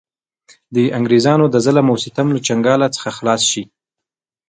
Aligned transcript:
د 0.75 0.77
انګرېزانو 0.97 1.45
د 1.49 1.55
ظلم 1.65 1.87
او 1.91 1.97
ستم 2.05 2.27
له 2.35 2.39
چنګاله 2.47 2.87
څخه 2.95 3.09
خلاص 3.17 3.41
شـي. 3.51 3.63